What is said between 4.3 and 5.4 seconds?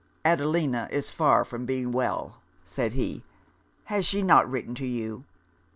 written to you?'